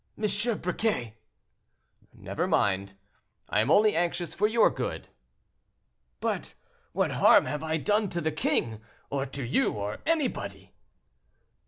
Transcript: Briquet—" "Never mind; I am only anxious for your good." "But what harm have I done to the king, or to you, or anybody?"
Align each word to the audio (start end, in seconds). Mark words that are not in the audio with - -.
Briquet—" 0.17 1.13
"Never 2.11 2.47
mind; 2.47 2.95
I 3.49 3.61
am 3.61 3.69
only 3.69 3.95
anxious 3.95 4.33
for 4.33 4.47
your 4.47 4.71
good." 4.71 5.09
"But 6.19 6.55
what 6.91 7.11
harm 7.11 7.45
have 7.45 7.61
I 7.61 7.77
done 7.77 8.09
to 8.09 8.19
the 8.19 8.31
king, 8.31 8.81
or 9.11 9.27
to 9.27 9.43
you, 9.43 9.73
or 9.73 9.99
anybody?" 10.07 10.73